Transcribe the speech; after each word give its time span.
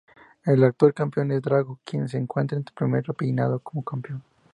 El 0.45 0.63
actual 0.63 0.95
campeón 0.95 1.29
es 1.31 1.43
Drago, 1.43 1.77
quien 1.85 2.09
se 2.09 2.17
encuentra 2.17 2.57
en 2.57 2.65
su 2.65 2.73
primer 2.73 3.05
reinado 3.19 3.59
como 3.59 3.83
campeón. 3.83 4.23